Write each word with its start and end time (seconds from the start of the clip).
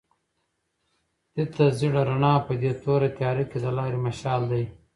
تته 1.33 1.65
زېړه 1.77 2.01
رڼا 2.09 2.33
په 2.47 2.53
دې 2.61 2.71
توره 2.81 3.09
تیاره 3.17 3.43
کې 3.49 3.57
د 3.63 3.65
لارې 3.77 3.97
مشال 4.07 4.41
دی. 4.51 4.63